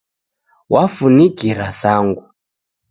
[0.73, 2.23] Wafunikira Sangu